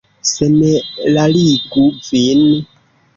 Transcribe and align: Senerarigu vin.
Senerarigu 0.27 1.83
vin. 2.07 2.43